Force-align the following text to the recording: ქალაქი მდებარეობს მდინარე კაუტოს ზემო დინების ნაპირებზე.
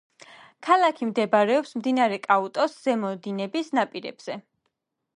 ქალაქი 0.67 1.07
მდებარეობს 1.09 1.75
მდინარე 1.81 2.19
კაუტოს 2.25 2.81
ზემო 2.87 3.15
დინების 3.27 3.73
ნაპირებზე. 3.81 4.41